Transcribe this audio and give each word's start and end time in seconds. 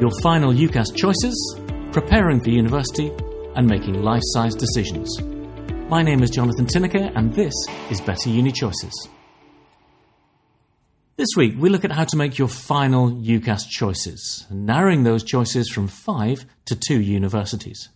your 0.00 0.10
final 0.22 0.52
UCAS 0.52 0.94
choices, 0.94 1.58
preparing 1.90 2.38
for 2.38 2.50
university, 2.50 3.10
and 3.54 3.66
making 3.66 4.02
life 4.02 4.20
size 4.24 4.54
decisions. 4.54 5.18
My 5.88 6.02
name 6.02 6.22
is 6.22 6.28
Jonathan 6.28 6.66
Tinnicker, 6.66 7.10
and 7.16 7.32
this 7.32 7.54
is 7.90 8.02
Better 8.02 8.28
Uni 8.28 8.52
Choices. 8.52 9.08
This 11.16 11.30
week, 11.34 11.54
we 11.56 11.70
look 11.70 11.82
at 11.86 11.92
how 11.92 12.04
to 12.04 12.16
make 12.18 12.36
your 12.36 12.48
final 12.48 13.10
UCAS 13.10 13.66
choices, 13.70 14.44
narrowing 14.50 15.04
those 15.04 15.24
choices 15.24 15.70
from 15.70 15.88
five 15.88 16.44
to 16.66 16.76
two 16.76 17.00
universities. 17.00 17.88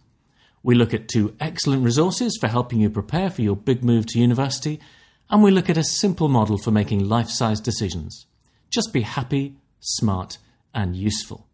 We 0.63 0.77
look 0.77 0.95
at 0.95 1.09
two 1.09 1.37
excellent 1.39 1.85
resources 1.85 2.39
for 2.41 2.49
helping 2.49 2.81
you 2.81 2.89
prepare 2.89 3.29
for 3.29 3.43
your 3.43 3.57
big 3.57 3.85
move 3.85 4.07
to 4.07 4.19
university, 4.19 4.81
and 5.29 5.43
we 5.43 5.51
look 5.51 5.69
at 5.69 5.77
a 5.77 5.85
simple 5.85 6.29
model 6.31 6.57
for 6.57 6.71
making 6.71 7.07
life 7.11 7.29
size 7.29 7.61
decisions. 7.61 8.25
Just 8.71 8.95
be 8.95 9.03
happy, 9.03 9.57
smart, 9.81 10.39
and 10.73 10.97
useful. 10.97 11.47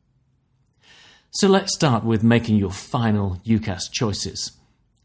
So 1.39 1.49
let's 1.49 1.75
start 1.75 2.03
with 2.03 2.23
making 2.23 2.57
your 2.57 2.71
final 2.71 3.43
UCAS 3.45 3.93
choices. 3.93 4.53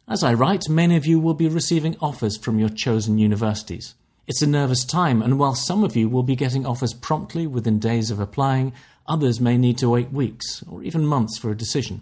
As 0.07 0.23
I 0.23 0.33
write, 0.33 0.69
many 0.69 0.95
of 0.95 1.05
you 1.05 1.19
will 1.19 1.33
be 1.33 1.49
receiving 1.49 1.97
offers 1.99 2.37
from 2.37 2.57
your 2.57 2.69
chosen 2.69 3.17
universities. 3.17 3.95
It's 4.27 4.41
a 4.41 4.47
nervous 4.47 4.85
time, 4.85 5.21
and 5.21 5.37
while 5.37 5.55
some 5.55 5.83
of 5.83 5.97
you 5.97 6.07
will 6.07 6.23
be 6.23 6.37
getting 6.37 6.65
offers 6.65 6.93
promptly 6.93 7.47
within 7.47 7.79
days 7.79 8.11
of 8.11 8.21
applying, 8.21 8.71
others 9.05 9.41
may 9.41 9.57
need 9.57 9.77
to 9.79 9.89
wait 9.89 10.13
weeks 10.13 10.63
or 10.71 10.81
even 10.83 11.05
months 11.05 11.37
for 11.37 11.51
a 11.51 11.57
decision. 11.57 12.01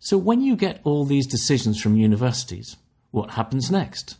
So, 0.00 0.18
when 0.18 0.40
you 0.40 0.56
get 0.56 0.80
all 0.82 1.04
these 1.04 1.28
decisions 1.28 1.80
from 1.80 1.94
universities, 1.94 2.76
what 3.12 3.30
happens 3.30 3.70
next? 3.70 4.16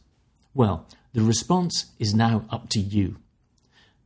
Well, 0.55 0.87
the 1.13 1.23
response 1.23 1.87
is 1.99 2.15
now 2.15 2.45
up 2.51 2.69
to 2.69 2.79
you. 2.79 3.17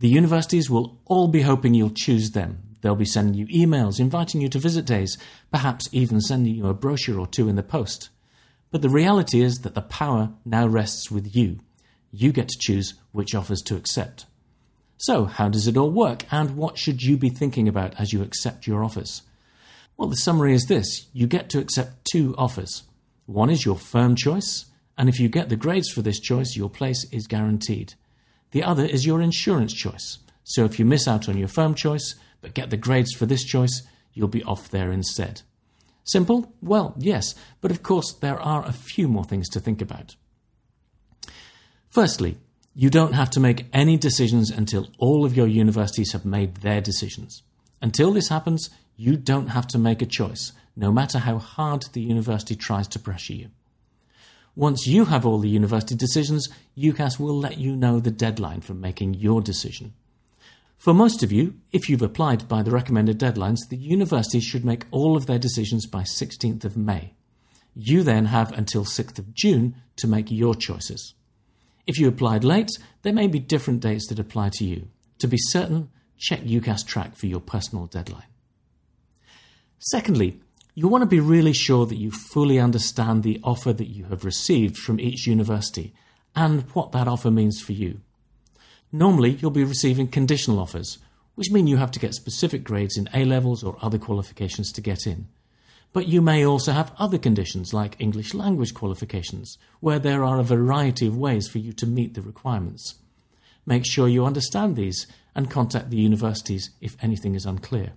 The 0.01 0.09
universities 0.09 0.71
will 0.71 0.99
all 1.05 1.29
be 1.29 1.43
hoping 1.43 1.75
you'll 1.75 1.91
choose 1.91 2.31
them. 2.31 2.72
They'll 2.83 2.95
be 2.95 3.05
sending 3.05 3.35
you 3.35 3.47
emails, 3.47 3.99
inviting 3.99 4.41
you 4.41 4.49
to 4.51 4.59
visit 4.59 4.85
days, 4.85 5.17
perhaps 5.51 5.89
even 5.93 6.21
sending 6.21 6.55
you 6.55 6.67
a 6.67 6.75
brochure 6.75 7.19
or 7.19 7.27
two 7.27 7.49
in 7.49 7.57
the 7.57 7.63
post. 7.63 8.11
But 8.71 8.83
the 8.83 8.91
reality 8.91 9.41
is 9.41 9.61
that 9.61 9.75
the 9.75 9.83
power 9.83 10.33
now 10.45 10.67
rests 10.67 11.11
with 11.11 11.35
you 11.35 11.61
you 12.13 12.31
get 12.31 12.49
to 12.49 12.59
choose 12.59 12.95
which 13.11 13.35
offers 13.35 13.63
to 13.63 13.77
accept. 13.77 14.27
So, 14.99 15.25
how 15.25 15.49
does 15.49 15.67
it 15.67 15.77
all 15.77 15.91
work, 15.91 16.25
and 16.31 16.57
what 16.57 16.79
should 16.79 17.03
you 17.03 17.17
be 17.17 17.31
thinking 17.31 17.67
about 17.67 17.99
as 17.99 18.13
you 18.13 18.23
accept 18.23 18.67
your 18.67 18.85
offers? 18.85 19.23
Well, 19.97 20.09
the 20.09 20.17
summary 20.17 20.55
is 20.55 20.67
this 20.67 21.07
you 21.13 21.27
get 21.27 21.49
to 21.51 21.59
accept 21.59 22.07
two 22.13 22.35
offers. 22.39 22.85
One 23.27 23.51
is 23.51 23.65
your 23.65 23.77
firm 23.77 24.15
choice, 24.15 24.67
and 24.97 25.09
if 25.09 25.19
you 25.19 25.29
get 25.29 25.49
the 25.49 25.57
grades 25.57 25.91
for 25.91 26.03
this 26.03 26.21
choice, 26.21 26.55
your 26.55 26.71
place 26.71 27.05
is 27.11 27.27
guaranteed. 27.27 27.95
The 28.53 28.63
other 28.63 28.85
is 28.85 29.07
your 29.07 29.23
insurance 29.23 29.73
choice. 29.73 30.19
So, 30.45 30.65
if 30.65 30.79
you 30.79 30.85
miss 30.85 31.09
out 31.09 31.29
on 31.29 31.39
your 31.39 31.49
firm 31.49 31.75
choice, 31.75 32.15
but 32.43 32.55
get 32.55 32.69
the 32.69 32.77
grades 32.77 33.15
for 33.15 33.25
this 33.25 33.45
choice, 33.45 33.83
you'll 34.13 34.29
be 34.29 34.45
off 34.45 34.69
there 34.69 34.93
instead. 34.93 35.41
Simple? 36.05 36.53
Well, 36.61 36.95
yes, 36.99 37.35
but 37.61 37.71
of 37.71 37.83
course, 37.83 38.13
there 38.13 38.39
are 38.39 38.67
a 38.67 38.73
few 38.73 39.09
more 39.09 39.25
things 39.25 39.49
to 39.51 39.61
think 39.61 39.81
about. 39.81 40.17
Firstly, 41.89 42.37
you 42.75 42.91
don't 42.91 43.13
have 43.13 43.31
to 43.31 43.41
make 43.41 43.67
any 43.73 43.97
decisions 43.97 44.51
until 44.51 44.89
all 44.99 45.25
of 45.25 45.37
your 45.37 45.47
universities 45.47 46.13
have 46.13 46.25
made 46.25 46.57
their 46.57 46.81
decisions. 46.81 47.43
Until 47.81 48.13
this 48.13 48.29
happens, 48.29 48.71
you 48.97 49.17
don't 49.17 49.49
have 49.49 49.67
to 49.69 49.79
make 49.79 50.03
a 50.03 50.07
choice, 50.07 50.53
no 50.75 50.91
matter 50.91 51.19
how 51.19 51.39
hard 51.39 51.85
the 51.93 52.01
university 52.01 52.57
tries 52.57 52.89
to 52.89 52.99
pressure 52.99 53.35
you. 53.35 53.51
Once 54.57 54.87
you 54.87 55.07
have 55.07 55.25
all 55.25 55.39
the 55.39 55.49
university 55.49 55.95
decisions, 55.95 56.49
UCAS 56.77 57.19
will 57.19 57.39
let 57.39 57.59
you 57.59 57.75
know 57.77 58.01
the 58.01 58.11
deadline 58.11 58.61
for 58.61 58.75
making 58.75 59.15
your 59.15 59.41
decision. 59.41 59.93
For 60.83 60.93
most 60.93 61.23
of 61.23 61.31
you, 61.31 61.55
if 61.71 61.89
you've 61.89 62.03
applied 62.03 62.49
by 62.49 62.65
the 62.65 62.73
recommended 62.73 63.17
deadlines, 63.17 63.69
the 63.69 63.77
universities 63.77 64.43
should 64.43 64.65
make 64.65 64.85
all 64.91 65.17
of 65.17 65.27
their 65.27 65.39
decisions 65.39 65.87
by 65.87 66.03
16th 66.03 66.65
of 66.65 66.77
May. 66.77 67.15
You 67.77 68.03
then 68.03 68.25
have 68.25 68.51
until 68.51 68.85
6th 68.85 69.17
of 69.17 69.33
June 69.33 69.77
to 69.95 70.09
make 70.09 70.33
your 70.33 70.57
choices. 70.57 71.15
If 71.87 72.01
you 72.01 72.09
applied 72.09 72.43
late, 72.43 72.71
there 73.03 73.13
may 73.13 73.29
be 73.29 73.39
different 73.39 73.79
dates 73.79 74.09
that 74.09 74.19
apply 74.19 74.51
to 74.55 74.65
you. 74.65 74.89
To 75.21 75.29
be 75.29 75.39
certain, 75.39 75.89
check 76.19 76.41
UCAS 76.41 76.85
track 76.85 77.15
for 77.15 77.27
your 77.27 77.39
personal 77.39 77.87
deadline. 77.87 78.27
Secondly, 79.79 80.41
you 80.75 80.89
want 80.89 81.03
to 81.03 81.07
be 81.07 81.21
really 81.21 81.53
sure 81.53 81.87
that 81.87 81.99
you 81.99 82.11
fully 82.11 82.59
understand 82.59 83.23
the 83.23 83.39
offer 83.45 83.73
that 83.73 83.89
you 83.89 84.07
have 84.07 84.25
received 84.25 84.77
from 84.77 84.99
each 84.99 85.29
university 85.29 85.95
and 86.35 86.63
what 86.73 86.91
that 86.91 87.07
offer 87.07 87.31
means 87.31 87.61
for 87.61 87.73
you. 87.73 88.01
Normally, 88.93 89.31
you'll 89.31 89.51
be 89.51 89.65
receiving 89.65 90.07
conditional 90.07 90.61
offers, 90.61 90.99
which 91.35 91.51
mean 91.51 91.67
you 91.67 91.79
have 91.79 91.91
to 91.93 91.99
get 91.99 92.15
specific 92.15 92.63
grades 92.63 92.99
in 92.99 93.09
A 93.15 93.25
levels 93.25 93.65
or 93.65 93.79
other 93.81 93.99
qualifications 93.99 94.71
to 94.73 94.83
get 94.83 95.07
in. 95.07 95.29
But 95.95 96.09
you 96.09 96.21
may 96.21 96.45
also 96.45 96.73
have 96.73 96.93
other 96.99 97.19
conditions 97.19 97.73
like 97.73 97.97
English 97.99 98.35
language 98.35 98.75
qualifications, 98.75 99.57
where 99.81 99.99
there 99.99 100.25
are 100.25 100.39
a 100.39 100.45
variety 100.45 101.07
of 101.07 101.17
ways 101.17 101.49
for 101.49 101.59
you 101.59 101.73
to 101.75 101.87
meet 101.87 102.15
the 102.15 102.23
requirements. 102.23 102.97
Make 103.65 103.87
sure 103.87 104.09
you 104.09 104.27
understand 104.27 104.77
these 104.77 105.07
and 105.35 105.51
contact 105.51 105.91
the 105.91 105.97
universities 105.97 106.71
if 106.81 106.97
anything 107.03 107.35
is 107.35 107.47
unclear. 107.47 107.93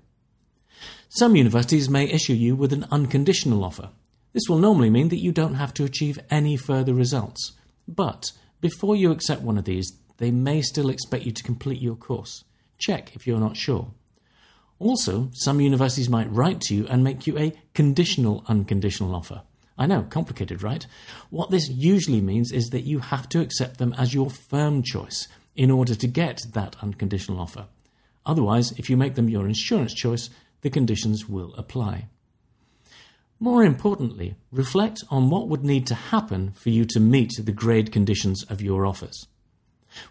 Some 1.09 1.35
universities 1.35 1.89
may 1.89 2.09
issue 2.09 2.33
you 2.33 2.56
with 2.56 2.73
an 2.73 2.85
unconditional 2.91 3.63
offer. 3.63 3.89
This 4.33 4.44
will 4.50 4.59
normally 4.59 4.89
mean 4.89 5.09
that 5.09 5.22
you 5.22 5.31
don't 5.31 5.56
have 5.56 5.73
to 5.75 5.85
achieve 5.85 6.19
any 6.29 6.57
further 6.57 6.94
results. 6.94 7.53
But 7.88 8.31
before 8.59 8.95
you 8.95 9.12
accept 9.12 9.41
one 9.41 9.57
of 9.57 9.66
these, 9.66 9.94
they 10.17 10.31
may 10.31 10.61
still 10.61 10.89
expect 10.89 11.25
you 11.25 11.31
to 11.31 11.43
complete 11.43 11.81
your 11.81 11.95
course. 11.95 12.43
Check 12.77 13.15
if 13.15 13.25
you're 13.25 13.39
not 13.39 13.57
sure. 13.57 13.91
Also, 14.79 15.29
some 15.33 15.61
universities 15.61 16.09
might 16.09 16.31
write 16.31 16.59
to 16.61 16.75
you 16.75 16.85
and 16.87 17.03
make 17.03 17.25
you 17.25 17.37
a 17.37 17.53
conditional 17.73 18.43
unconditional 18.47 19.15
offer. 19.15 19.41
I 19.77 19.87
know, 19.87 20.03
complicated, 20.03 20.63
right? 20.63 20.85
What 21.29 21.49
this 21.49 21.69
usually 21.69 22.21
means 22.21 22.51
is 22.51 22.69
that 22.69 22.85
you 22.85 22.99
have 22.99 23.27
to 23.29 23.41
accept 23.41 23.77
them 23.77 23.93
as 23.97 24.13
your 24.13 24.29
firm 24.29 24.83
choice 24.83 25.27
in 25.55 25.71
order 25.71 25.95
to 25.95 26.07
get 26.07 26.41
that 26.53 26.75
unconditional 26.81 27.39
offer. 27.39 27.67
Otherwise, 28.25 28.71
if 28.73 28.89
you 28.89 28.97
make 28.97 29.15
them 29.15 29.29
your 29.29 29.47
insurance 29.47 29.93
choice, 29.93 30.29
the 30.61 30.69
conditions 30.69 31.27
will 31.27 31.53
apply. 31.55 32.07
More 33.39 33.63
importantly, 33.63 34.35
reflect 34.51 35.03
on 35.09 35.29
what 35.29 35.49
would 35.49 35.63
need 35.63 35.85
to 35.87 35.95
happen 35.95 36.51
for 36.51 36.69
you 36.69 36.85
to 36.85 36.99
meet 36.99 37.33
the 37.37 37.51
grade 37.51 37.91
conditions 37.91 38.43
of 38.43 38.61
your 38.61 38.85
offers. 38.85 39.27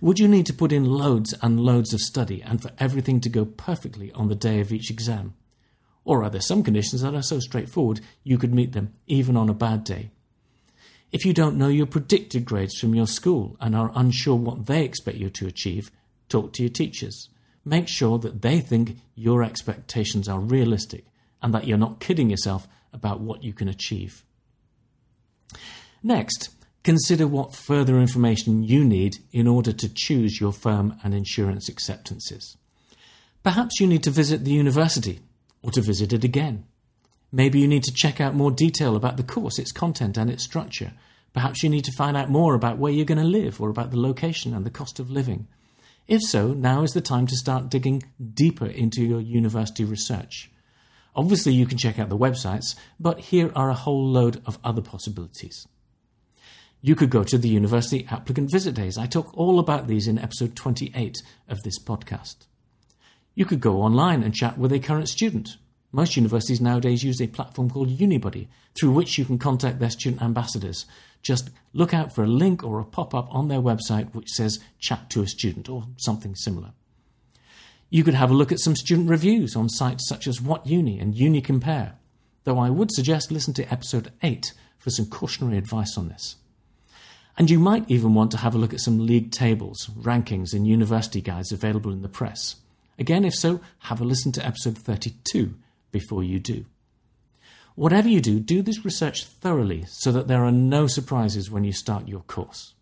Would 0.00 0.18
you 0.18 0.28
need 0.28 0.46
to 0.46 0.54
put 0.54 0.72
in 0.72 0.84
loads 0.84 1.34
and 1.42 1.60
loads 1.60 1.92
of 1.92 2.00
study 2.00 2.42
and 2.42 2.60
for 2.62 2.70
everything 2.78 3.20
to 3.20 3.28
go 3.28 3.44
perfectly 3.44 4.12
on 4.12 4.28
the 4.28 4.34
day 4.34 4.60
of 4.60 4.72
each 4.72 4.90
exam? 4.90 5.34
Or 6.04 6.22
are 6.22 6.30
there 6.30 6.40
some 6.40 6.62
conditions 6.62 7.02
that 7.02 7.14
are 7.14 7.22
so 7.22 7.40
straightforward 7.40 8.00
you 8.22 8.38
could 8.38 8.54
meet 8.54 8.72
them 8.72 8.92
even 9.06 9.36
on 9.36 9.48
a 9.48 9.54
bad 9.54 9.84
day? 9.84 10.10
If 11.12 11.24
you 11.24 11.32
don't 11.32 11.56
know 11.56 11.68
your 11.68 11.86
predicted 11.86 12.44
grades 12.44 12.78
from 12.78 12.94
your 12.94 13.06
school 13.06 13.56
and 13.60 13.76
are 13.76 13.92
unsure 13.94 14.36
what 14.36 14.66
they 14.66 14.84
expect 14.84 15.16
you 15.16 15.30
to 15.30 15.46
achieve, 15.46 15.90
talk 16.28 16.52
to 16.54 16.62
your 16.62 16.70
teachers. 16.70 17.28
Make 17.64 17.88
sure 17.88 18.18
that 18.18 18.42
they 18.42 18.60
think 18.60 18.98
your 19.14 19.42
expectations 19.42 20.28
are 20.28 20.40
realistic 20.40 21.04
and 21.40 21.54
that 21.54 21.66
you're 21.66 21.78
not 21.78 22.00
kidding 22.00 22.30
yourself 22.30 22.66
about 22.92 23.20
what 23.20 23.42
you 23.42 23.52
can 23.52 23.68
achieve. 23.68 24.24
Next, 26.02 26.50
Consider 26.84 27.26
what 27.26 27.56
further 27.56 27.98
information 27.98 28.62
you 28.62 28.84
need 28.84 29.16
in 29.32 29.46
order 29.46 29.72
to 29.72 29.88
choose 29.88 30.38
your 30.38 30.52
firm 30.52 30.98
and 31.02 31.14
insurance 31.14 31.68
acceptances. 31.70 32.58
Perhaps 33.42 33.80
you 33.80 33.86
need 33.86 34.02
to 34.02 34.10
visit 34.10 34.44
the 34.44 34.52
university 34.52 35.20
or 35.62 35.70
to 35.70 35.80
visit 35.80 36.12
it 36.12 36.24
again. 36.24 36.66
Maybe 37.32 37.58
you 37.58 37.66
need 37.66 37.84
to 37.84 37.94
check 37.94 38.20
out 38.20 38.34
more 38.34 38.50
detail 38.50 38.96
about 38.96 39.16
the 39.16 39.22
course, 39.22 39.58
its 39.58 39.72
content, 39.72 40.18
and 40.18 40.30
its 40.30 40.44
structure. 40.44 40.92
Perhaps 41.32 41.62
you 41.62 41.70
need 41.70 41.84
to 41.86 41.92
find 41.92 42.18
out 42.18 42.28
more 42.28 42.54
about 42.54 42.76
where 42.76 42.92
you're 42.92 43.06
going 43.06 43.18
to 43.18 43.24
live 43.24 43.62
or 43.62 43.70
about 43.70 43.90
the 43.90 43.98
location 43.98 44.54
and 44.54 44.66
the 44.66 44.70
cost 44.70 45.00
of 45.00 45.10
living. 45.10 45.48
If 46.06 46.20
so, 46.20 46.52
now 46.52 46.82
is 46.82 46.92
the 46.92 47.00
time 47.00 47.26
to 47.28 47.36
start 47.36 47.70
digging 47.70 48.02
deeper 48.34 48.66
into 48.66 49.02
your 49.02 49.22
university 49.22 49.84
research. 49.84 50.50
Obviously, 51.16 51.54
you 51.54 51.64
can 51.64 51.78
check 51.78 51.98
out 51.98 52.10
the 52.10 52.18
websites, 52.18 52.76
but 53.00 53.20
here 53.20 53.50
are 53.56 53.70
a 53.70 53.74
whole 53.74 54.06
load 54.06 54.42
of 54.44 54.58
other 54.62 54.82
possibilities. 54.82 55.66
You 56.86 56.94
could 56.94 57.08
go 57.08 57.24
to 57.24 57.38
the 57.38 57.48
University 57.48 58.06
Applicant 58.10 58.50
Visit 58.50 58.74
Days. 58.74 58.98
I 58.98 59.06
talk 59.06 59.30
all 59.32 59.58
about 59.58 59.86
these 59.86 60.06
in 60.06 60.18
episode 60.18 60.54
28 60.54 61.22
of 61.48 61.62
this 61.62 61.78
podcast. 61.78 62.44
You 63.34 63.46
could 63.46 63.60
go 63.60 63.80
online 63.80 64.22
and 64.22 64.34
chat 64.34 64.58
with 64.58 64.70
a 64.70 64.78
current 64.78 65.08
student. 65.08 65.56
Most 65.92 66.14
universities 66.14 66.60
nowadays 66.60 67.02
use 67.02 67.22
a 67.22 67.26
platform 67.26 67.70
called 67.70 67.88
Unibuddy, 67.88 68.48
through 68.74 68.90
which 68.90 69.16
you 69.16 69.24
can 69.24 69.38
contact 69.38 69.78
their 69.78 69.88
student 69.88 70.20
ambassadors. 70.20 70.84
Just 71.22 71.48
look 71.72 71.94
out 71.94 72.14
for 72.14 72.22
a 72.22 72.26
link 72.26 72.62
or 72.62 72.78
a 72.78 72.84
pop 72.84 73.14
up 73.14 73.34
on 73.34 73.48
their 73.48 73.62
website 73.62 74.14
which 74.14 74.28
says 74.28 74.60
chat 74.78 75.08
to 75.08 75.22
a 75.22 75.26
student 75.26 75.70
or 75.70 75.84
something 75.96 76.34
similar. 76.34 76.72
You 77.88 78.04
could 78.04 78.12
have 78.12 78.30
a 78.30 78.34
look 78.34 78.52
at 78.52 78.60
some 78.60 78.76
student 78.76 79.08
reviews 79.08 79.56
on 79.56 79.70
sites 79.70 80.06
such 80.06 80.26
as 80.26 80.42
What 80.42 80.66
Uni 80.66 80.98
and 80.98 81.14
Uni 81.14 81.40
Compare, 81.40 81.94
though 82.44 82.58
I 82.58 82.68
would 82.68 82.92
suggest 82.92 83.32
listen 83.32 83.54
to 83.54 83.72
episode 83.72 84.12
8 84.22 84.52
for 84.76 84.90
some 84.90 85.06
cautionary 85.06 85.56
advice 85.56 85.96
on 85.96 86.10
this. 86.10 86.36
And 87.36 87.50
you 87.50 87.58
might 87.58 87.84
even 87.90 88.14
want 88.14 88.30
to 88.30 88.36
have 88.38 88.54
a 88.54 88.58
look 88.58 88.72
at 88.72 88.80
some 88.80 89.06
league 89.06 89.32
tables, 89.32 89.90
rankings, 89.98 90.54
and 90.54 90.66
university 90.66 91.20
guides 91.20 91.50
available 91.50 91.92
in 91.92 92.02
the 92.02 92.08
press. 92.08 92.56
Again, 92.98 93.24
if 93.24 93.34
so, 93.34 93.60
have 93.80 94.00
a 94.00 94.04
listen 94.04 94.30
to 94.32 94.46
episode 94.46 94.78
32 94.78 95.54
before 95.90 96.22
you 96.22 96.38
do. 96.38 96.64
Whatever 97.74 98.08
you 98.08 98.20
do, 98.20 98.38
do 98.38 98.62
this 98.62 98.84
research 98.84 99.24
thoroughly 99.24 99.84
so 99.88 100.12
that 100.12 100.28
there 100.28 100.44
are 100.44 100.52
no 100.52 100.86
surprises 100.86 101.50
when 101.50 101.64
you 101.64 101.72
start 101.72 102.06
your 102.06 102.20
course. 102.20 102.74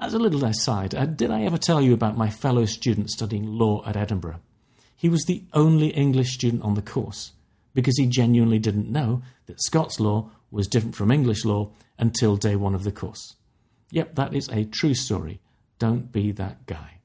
As 0.00 0.14
a 0.14 0.18
little 0.18 0.44
aside, 0.44 0.94
uh, 0.94 1.06
did 1.06 1.30
I 1.30 1.42
ever 1.42 1.58
tell 1.58 1.80
you 1.80 1.94
about 1.94 2.16
my 2.16 2.28
fellow 2.28 2.64
student 2.64 3.10
studying 3.10 3.46
law 3.46 3.84
at 3.86 3.96
Edinburgh? 3.96 4.40
He 4.96 5.08
was 5.08 5.24
the 5.24 5.44
only 5.52 5.88
English 5.88 6.34
student 6.34 6.64
on 6.64 6.74
the 6.74 6.82
course 6.82 7.32
because 7.72 7.96
he 7.96 8.06
genuinely 8.06 8.58
didn't 8.58 8.90
know 8.90 9.22
that 9.46 9.62
Scots 9.62 10.00
law 10.00 10.30
was 10.50 10.66
different 10.66 10.96
from 10.96 11.12
English 11.12 11.44
law 11.44 11.70
until 11.98 12.36
day 12.36 12.56
one 12.56 12.74
of 12.74 12.82
the 12.82 12.92
course. 12.92 13.36
Yep, 13.94 14.16
that 14.16 14.34
is 14.34 14.48
a 14.48 14.64
true 14.64 14.92
story. 14.92 15.40
Don't 15.78 16.10
be 16.10 16.32
that 16.32 16.66
guy. 16.66 16.98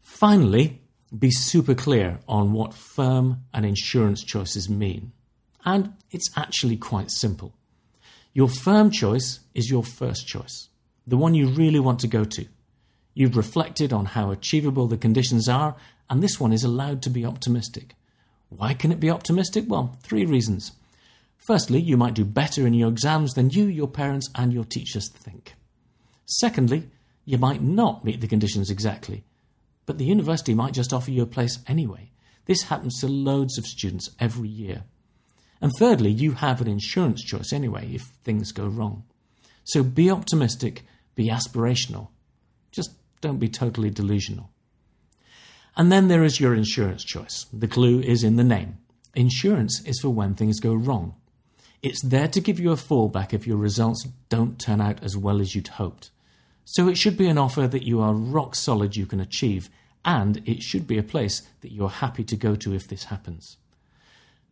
Finally, 0.00 0.80
be 1.16 1.30
super 1.30 1.74
clear 1.74 2.20
on 2.26 2.54
what 2.54 2.72
firm 2.72 3.42
and 3.52 3.66
insurance 3.66 4.24
choices 4.24 4.70
mean. 4.70 5.12
And 5.66 5.92
it's 6.10 6.30
actually 6.34 6.78
quite 6.78 7.10
simple. 7.10 7.52
Your 8.32 8.48
firm 8.48 8.90
choice 8.90 9.40
is 9.52 9.70
your 9.70 9.84
first 9.84 10.26
choice, 10.26 10.70
the 11.06 11.18
one 11.18 11.34
you 11.34 11.48
really 11.48 11.78
want 11.78 12.00
to 12.00 12.08
go 12.08 12.24
to. 12.24 12.46
You've 13.12 13.36
reflected 13.36 13.92
on 13.92 14.06
how 14.06 14.30
achievable 14.30 14.86
the 14.86 14.96
conditions 14.96 15.46
are, 15.46 15.76
and 16.08 16.22
this 16.22 16.40
one 16.40 16.54
is 16.54 16.64
allowed 16.64 17.02
to 17.02 17.10
be 17.10 17.26
optimistic. 17.26 17.96
Why 18.48 18.72
can 18.72 18.90
it 18.90 18.98
be 19.00 19.10
optimistic? 19.10 19.66
Well, 19.68 19.94
three 20.02 20.24
reasons. 20.24 20.72
Firstly, 21.42 21.80
you 21.80 21.96
might 21.96 22.14
do 22.14 22.24
better 22.24 22.68
in 22.68 22.72
your 22.72 22.88
exams 22.88 23.34
than 23.34 23.50
you, 23.50 23.64
your 23.64 23.88
parents, 23.88 24.30
and 24.36 24.52
your 24.52 24.64
teachers 24.64 25.10
think. 25.10 25.54
Secondly, 26.24 26.88
you 27.24 27.36
might 27.36 27.60
not 27.60 28.04
meet 28.04 28.20
the 28.20 28.28
conditions 28.28 28.70
exactly, 28.70 29.24
but 29.84 29.98
the 29.98 30.04
university 30.04 30.54
might 30.54 30.72
just 30.72 30.92
offer 30.92 31.10
you 31.10 31.22
a 31.24 31.26
place 31.26 31.58
anyway. 31.66 32.12
This 32.44 32.62
happens 32.62 33.00
to 33.00 33.08
loads 33.08 33.58
of 33.58 33.66
students 33.66 34.10
every 34.20 34.48
year. 34.48 34.84
And 35.60 35.72
thirdly, 35.80 36.10
you 36.10 36.32
have 36.32 36.60
an 36.60 36.68
insurance 36.68 37.24
choice 37.24 37.52
anyway 37.52 37.88
if 37.92 38.02
things 38.22 38.52
go 38.52 38.68
wrong. 38.68 39.02
So 39.64 39.82
be 39.82 40.10
optimistic, 40.12 40.84
be 41.16 41.28
aspirational. 41.28 42.10
Just 42.70 42.92
don't 43.20 43.38
be 43.38 43.48
totally 43.48 43.90
delusional. 43.90 44.50
And 45.76 45.90
then 45.90 46.06
there 46.06 46.22
is 46.22 46.38
your 46.38 46.54
insurance 46.54 47.02
choice. 47.02 47.46
The 47.52 47.68
clue 47.68 47.98
is 47.98 48.22
in 48.22 48.36
the 48.36 48.44
name. 48.44 48.78
Insurance 49.16 49.82
is 49.84 50.00
for 50.00 50.10
when 50.10 50.34
things 50.34 50.60
go 50.60 50.72
wrong. 50.72 51.16
It's 51.82 52.00
there 52.00 52.28
to 52.28 52.40
give 52.40 52.60
you 52.60 52.70
a 52.70 52.76
fallback 52.76 53.32
if 53.32 53.44
your 53.44 53.56
results 53.56 54.06
don't 54.28 54.60
turn 54.60 54.80
out 54.80 55.02
as 55.02 55.16
well 55.16 55.40
as 55.40 55.56
you'd 55.56 55.66
hoped. 55.66 56.12
So 56.64 56.86
it 56.86 56.96
should 56.96 57.16
be 57.16 57.26
an 57.26 57.38
offer 57.38 57.66
that 57.66 57.82
you 57.82 58.00
are 58.00 58.14
rock 58.14 58.54
solid 58.54 58.94
you 58.94 59.04
can 59.04 59.18
achieve, 59.18 59.68
and 60.04 60.40
it 60.46 60.62
should 60.62 60.86
be 60.86 60.96
a 60.96 61.02
place 61.02 61.42
that 61.60 61.72
you're 61.72 61.88
happy 61.88 62.22
to 62.22 62.36
go 62.36 62.54
to 62.54 62.72
if 62.72 62.86
this 62.86 63.04
happens. 63.04 63.56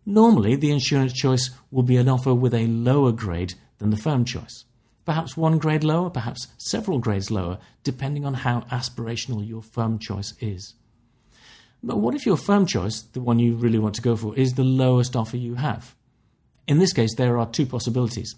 Normally, 0.05 0.56
the 0.56 0.73
insurance 0.73 1.12
choice 1.12 1.50
will 1.71 1.85
be 1.85 1.99
an 1.99 2.09
offer 2.09 2.35
with 2.35 2.53
a 2.53 2.67
lower 2.67 3.12
grade 3.12 3.55
than 3.79 3.91
the 3.91 3.97
firm 3.97 4.25
choice. 4.25 4.65
Perhaps 5.05 5.37
one 5.37 5.59
grade 5.59 5.85
lower, 5.85 6.11
perhaps 6.11 6.49
several 6.59 6.99
grades 6.99 7.31
lower, 7.31 7.59
depending 7.85 8.25
on 8.25 8.35
how 8.35 8.62
aspirational 8.73 9.47
your 9.47 9.62
firm 9.62 10.00
choice 10.00 10.35
is. 10.41 10.75
But 11.81 11.99
what 11.99 12.17
if 12.17 12.27
your 12.27 12.37
firm 12.37 12.67
choice, 12.67 13.03
the 13.03 13.21
one 13.21 13.38
you 13.38 13.55
really 13.55 13.79
want 13.79 13.94
to 13.94 14.03
go 14.03 14.17
for, 14.17 14.37
is 14.37 14.55
the 14.55 14.65
lowest 14.65 15.15
offer 15.15 15.37
you 15.37 15.55
have? 15.55 15.94
In 16.70 16.78
this 16.78 16.93
case, 16.93 17.17
there 17.17 17.37
are 17.37 17.50
two 17.50 17.67
possibilities. 17.67 18.37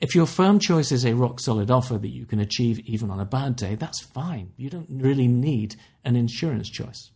If 0.00 0.16
your 0.16 0.26
firm 0.26 0.58
choice 0.58 0.90
is 0.90 1.06
a 1.06 1.14
rock 1.14 1.38
solid 1.38 1.70
offer 1.70 1.96
that 1.96 2.08
you 2.08 2.26
can 2.26 2.40
achieve 2.40 2.80
even 2.80 3.08
on 3.08 3.20
a 3.20 3.24
bad 3.24 3.54
day, 3.54 3.76
that's 3.76 4.00
fine. 4.00 4.50
You 4.56 4.68
don't 4.68 4.88
really 4.90 5.28
need 5.28 5.76
an 6.04 6.16
insurance 6.16 6.68
choice. 6.68 7.12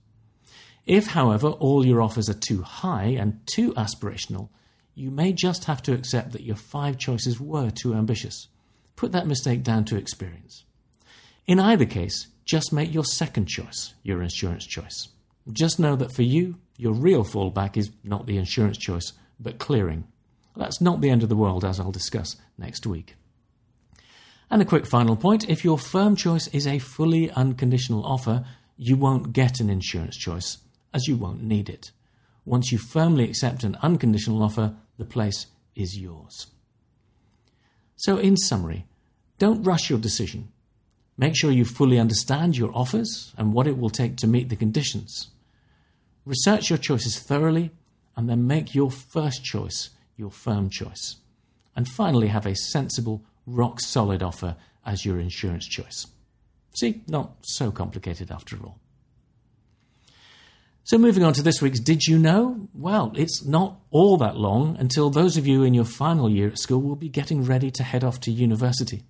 If, 0.87 1.09
however, 1.09 1.49
all 1.49 1.85
your 1.85 2.01
offers 2.01 2.29
are 2.29 2.35
too 2.35 2.63
high 2.63 3.07
and 3.07 3.45
too 3.47 3.73
aspirational, 3.73 4.51
you 4.95 5.11
may 5.11 5.33
just 5.33 5.65
have 5.65 5.83
to 5.83 5.93
accept 5.93 6.31
that 6.31 6.45
your 6.45 6.55
five 6.55 6.97
choices 6.97 7.41
were 7.41 7.71
too 7.71 7.93
ambitious. 7.93 8.47
Put 8.95 9.11
that 9.11 9.27
mistake 9.27 9.65
down 9.65 9.85
to 9.87 9.97
experience. 9.97 10.63
In 11.49 11.59
either 11.59 11.87
case, 11.87 12.29
just 12.45 12.73
make 12.73 12.95
your 12.95 13.05
second 13.05 13.47
choice 13.47 13.95
your 14.05 14.23
insurance 14.23 14.65
choice. 14.65 15.09
Just 15.53 15.81
know 15.81 15.97
that 15.97 16.15
for 16.15 16.23
you, 16.23 16.61
your 16.77 16.93
real 16.93 17.25
fallback 17.25 17.77
is 17.77 17.91
not 18.05 18.29
the 18.29 18.39
insurance 18.39 18.79
choice, 18.79 19.13
but 19.41 19.59
clearing. 19.59 20.07
That's 20.57 20.81
not 20.81 21.01
the 21.01 21.11
end 21.11 21.23
of 21.23 21.29
the 21.29 21.37
world, 21.37 21.65
as 21.65 21.79
I'll 21.79 21.93
discuss 21.93 22.37
next 22.57 22.87
week. 22.87 23.15
And 24.51 24.63
a 24.63 24.67
quick 24.67 24.87
final 24.87 25.17
point 25.17 25.49
if 25.49 25.65
your 25.65 25.79
firm 25.79 26.17
choice 26.17 26.49
is 26.49 26.67
a 26.67 26.79
fully 26.79 27.31
unconditional 27.33 28.05
offer, 28.05 28.45
you 28.77 28.97
won't 28.97 29.33
get 29.33 29.61
an 29.61 29.69
insurance 29.69 30.17
choice, 30.17 30.59
as 30.95 31.07
you 31.07 31.17
won't 31.17 31.43
need 31.43 31.69
it. 31.69 31.91
Once 32.45 32.71
you 32.71 32.79
firmly 32.79 33.25
accept 33.25 33.65
an 33.65 33.77
unconditional 33.83 34.43
offer, 34.43 34.75
the 34.99 35.05
place 35.05 35.47
is 35.75 35.99
yours. 35.99 36.47
So, 37.97 38.19
in 38.19 38.37
summary, 38.37 38.87
don't 39.39 39.63
rush 39.65 39.91
your 39.91 39.99
decision. 39.99 40.49
Make 41.19 41.37
sure 41.37 41.51
you 41.51 41.65
fully 41.65 41.99
understand 41.99 42.57
your 42.57 42.71
offers 42.75 43.33
and 43.37 43.53
what 43.53 43.67
it 43.67 43.79
will 43.79 43.91
take 43.91 44.17
to 44.19 44.27
meet 44.27 44.49
the 44.49 44.57
conditions. 44.57 45.29
Research 46.25 46.71
your 46.71 46.79
choices 46.79 47.19
thoroughly 47.19 47.71
and 48.17 48.29
then 48.29 48.47
make 48.47 48.75
your 48.75 48.91
first 48.91 49.45
choice 49.45 49.91
your 50.17 50.31
firm 50.31 50.71
choice. 50.71 51.17
And 51.75 51.87
finally, 51.89 52.29
have 52.29 52.47
a 52.47 52.55
sensible, 52.55 53.23
rock 53.47 53.81
solid 53.81 54.23
offer 54.23 54.57
as 54.85 55.05
your 55.05 55.19
insurance 55.19 55.67
choice. 55.67 56.07
See, 56.75 57.03
not 57.07 57.33
so 57.43 57.71
complicated 57.71 58.31
after 58.31 58.57
all. 58.57 58.79
So, 60.85 60.99
moving 60.99 61.25
on 61.25 61.33
to 61.33 61.43
this 61.43 61.61
week's 61.61 61.81
Did 61.81 62.07
You 62.07 62.17
Know? 62.17 62.69
Well, 62.73 63.13
it's 63.17 63.45
not 63.45 63.81
all 63.91 64.17
that 64.19 64.37
long 64.37 64.77
until 64.79 65.11
those 65.11 65.37
of 65.37 65.47
you 65.47 65.65
in 65.65 65.75
your 65.75 65.85
final 65.85 66.31
year 66.31 66.47
at 66.49 66.59
school 66.59 66.81
will 66.81 66.95
be 66.95 67.09
getting 67.09 67.43
ready 67.45 67.73
to 67.73 67.83
head 67.83 68.05
off 68.05 68.21
to 68.21 68.31
university. 68.31 69.03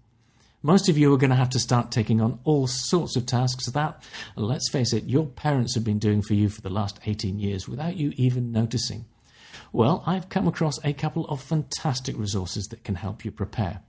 Most 0.62 0.88
of 0.88 0.96
you 0.96 1.12
are 1.12 1.18
going 1.18 1.30
to 1.30 1.36
have 1.36 1.50
to 1.50 1.58
start 1.58 1.92
taking 1.92 2.20
on 2.20 2.40
all 2.44 2.66
sorts 2.66 3.14
of 3.14 3.26
tasks 3.26 3.66
that, 3.66 4.02
let's 4.36 4.70
face 4.70 4.92
it, 4.92 5.04
your 5.04 5.26
parents 5.26 5.74
have 5.74 5.84
been 5.84 5.98
doing 5.98 6.22
for 6.22 6.32
you 6.34 6.48
for 6.48 6.62
the 6.62 6.70
last 6.70 6.98
18 7.04 7.38
years 7.38 7.68
without 7.68 7.96
you 7.96 8.12
even 8.16 8.52
noticing. 8.52 9.04
Well, 9.72 10.02
I've 10.06 10.28
come 10.28 10.46
across 10.46 10.78
a 10.84 10.92
couple 10.92 11.24
of 11.26 11.42
fantastic 11.42 12.18
resources 12.18 12.66
that 12.66 12.84
can 12.84 12.96
help 12.96 13.24
you 13.24 13.30
prepare. 13.30 13.80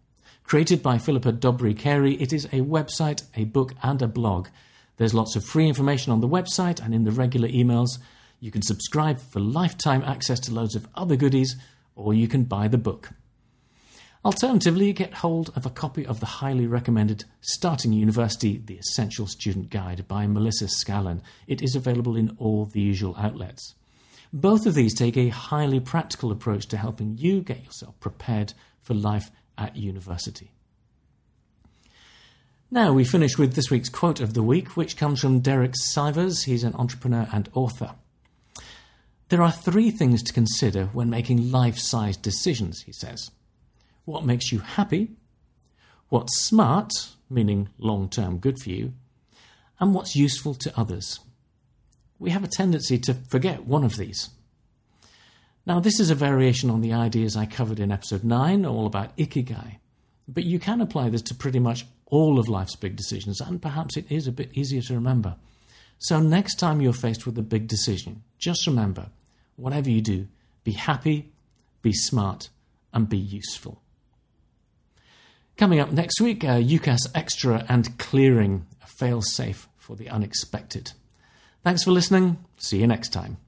Created 0.45 0.83
by 0.83 0.99
Philippa 0.99 1.33
Dobry 1.33 1.77
Carey, 1.77 2.15
it 2.15 2.33
is 2.33 2.45
a 2.47 2.61
website, 2.61 3.25
a 3.35 3.45
book, 3.45 3.75
and 3.83 4.01
a 4.01 4.07
blog. 4.07 4.47
There's 4.97 5.15
lots 5.15 5.35
of 5.35 5.45
free 5.45 5.67
information 5.67 6.13
on 6.13 6.21
the 6.21 6.29
website 6.29 6.81
and 6.81 6.95
in 6.95 7.03
the 7.05 7.11
regular 7.11 7.49
emails. 7.49 7.99
You 8.41 8.51
can 8.51 8.63
subscribe 8.63 9.19
for 9.19 9.41
lifetime 9.41 10.03
access 10.05 10.41
to 10.41 10.55
loads 10.55 10.75
of 10.75 10.89
other 10.95 11.17
goodies, 11.17 11.57
or 11.95 12.15
you 12.15 12.29
can 12.29 12.45
buy 12.45 12.69
the 12.69 12.79
book. 12.79 13.11
Alternatively, 14.27 14.93
get 14.93 15.15
hold 15.15 15.53
of 15.55 15.67
a 15.67 15.71
copy 15.71 16.05
of 16.05 16.19
the 16.19 16.27
highly 16.27 16.67
recommended 16.67 17.25
Starting 17.43 17.93
University 17.93 18.59
The 18.59 18.75
Essential 18.75 19.29
Student 19.29 19.71
Guide 19.71 20.09
by 20.09 20.27
Melissa 20.27 20.65
Scallon. 20.65 21.21
It 21.47 21.63
is 21.63 21.77
available 21.77 22.17
in 22.17 22.37
all 22.37 22.65
the 22.65 22.81
usual 22.81 23.15
outlets. 23.17 23.77
Both 24.33 24.67
of 24.67 24.75
these 24.75 24.95
take 24.95 25.17
a 25.17 25.29
highly 25.29 25.79
practical 25.79 26.33
approach 26.33 26.67
to 26.67 26.77
helping 26.77 27.17
you 27.17 27.41
get 27.41 27.65
yourself 27.65 28.01
prepared 28.01 28.53
for 28.83 28.95
life 28.95 29.31
at 29.57 29.77
university. 29.77 30.51
Now 32.69 32.93
we 32.93 33.05
finish 33.05 33.39
with 33.39 33.55
this 33.55 33.71
week's 33.71 33.89
quote 33.89 34.19
of 34.19 34.35
the 34.35 34.43
week, 34.43 34.77
which 34.77 34.97
comes 34.97 35.21
from 35.21 35.39
Derek 35.39 35.75
Sivers. 35.81 36.47
He's 36.47 36.65
an 36.65 36.75
entrepreneur 36.75 37.29
and 37.33 37.49
author. 37.55 37.95
There 39.29 39.43
are 39.43 39.53
three 39.53 39.93
things 39.93 40.25
to 40.25 40.33
consider 40.33 40.87
when 40.87 41.11
making 41.11 41.53
life 41.53 41.79
sized 41.79 42.23
decisions, 42.23 42.83
he 42.83 42.93
says 42.93 43.31
what 44.07 44.25
makes 44.25 44.51
you 44.51 44.61
happy, 44.61 45.11
what's 46.09 46.41
smart, 46.41 46.91
meaning 47.29 47.69
long 47.79 48.09
term 48.09 48.39
good 48.39 48.59
for 48.59 48.71
you, 48.71 48.95
and 49.79 49.93
what's 49.93 50.17
useful 50.17 50.55
to 50.55 50.81
others. 50.81 51.21
We 52.19 52.31
have 52.31 52.45
a 52.45 52.49
tendency 52.49 52.99
to 53.01 53.15
forget 53.29 53.67
one 53.67 53.85
of 53.85 53.99
these. 53.99 54.31
Now, 55.67 55.81
this 55.81 56.01
is 56.01 56.11
a 56.11 56.15
variation 56.15 56.71
on 56.71 56.81
the 56.81 56.93
ideas 56.93 57.37
I 57.37 57.45
covered 57.45 57.81
in 57.81 57.93
episode 57.93 58.23
9, 58.25 58.65
all 58.65 58.87
about 58.87 59.17
ikigai, 59.17 59.79
but 60.29 60.45
you 60.45 60.59
can 60.59 60.81
apply 60.81 61.11
this 61.11 61.23
to 61.23 61.35
pretty 61.35 61.59
much 61.59 61.85
all 62.07 62.39
of 62.39 62.49
life's 62.49 62.77
big 62.77 62.95
decisions, 62.95 63.41
and 63.41 63.61
perhaps 63.61 63.97
it 63.97 64.11
is 64.11 64.29
a 64.29 64.33
bit 64.33 64.57
easier 64.57 64.81
to 64.83 64.95
remember. 64.95 65.35
So, 65.99 66.21
next 66.21 66.61
time 66.61 66.81
you're 66.81 66.93
faced 66.93 67.27
with 67.27 67.37
a 67.37 67.43
big 67.43 67.67
decision, 67.67 68.23
just 68.39 68.67
remember 68.67 69.09
whatever 69.57 69.91
you 69.91 70.01
do, 70.01 70.29
be 70.63 70.73
happy, 70.73 71.33
be 71.83 71.93
smart, 71.93 72.49
and 72.93 73.09
be 73.09 73.19
useful. 73.19 73.83
Coming 75.57 75.81
up 75.81 75.91
next 75.91 76.21
week, 76.21 76.45
uh, 76.45 76.59
UCAS 76.59 77.09
Extra 77.15 77.65
and 77.67 77.97
Clearing, 77.99 78.67
a 78.83 78.87
fail 78.87 79.23
safe 79.23 79.69
for 79.79 79.97
the 79.97 80.11
unexpected. 80.11 80.93
Thanks 81.65 81.83
for 81.83 81.93
listening. 81.93 82.37
See 82.59 82.79
you 82.79 82.87
next 82.87 83.09
time. 83.09 83.39